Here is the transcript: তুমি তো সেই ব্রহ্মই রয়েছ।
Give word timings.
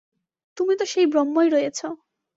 তুমি 0.57 0.73
তো 0.77 0.85
সেই 0.85 1.05
ব্রহ্মই 1.05 1.47
রয়েছ। 1.49 1.79